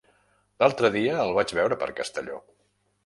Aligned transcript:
L'altre 0.63 0.89
dia 0.95 1.19
el 1.25 1.33
vaig 1.41 1.55
veure 1.59 1.81
per 1.85 1.91
Castelló. 2.01 2.41